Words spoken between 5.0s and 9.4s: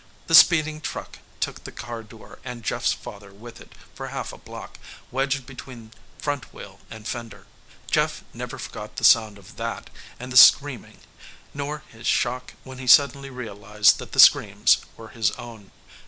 wedged between front wheel and fender. Jeff never forgot the sound